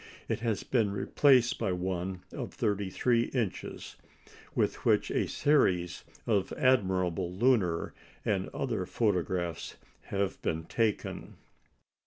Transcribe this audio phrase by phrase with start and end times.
[0.27, 3.97] It has been replaced by one of 33 inches,
[4.55, 7.93] with which a series of admirable lunar
[8.25, 9.75] and other photographs
[10.05, 11.35] have been taken.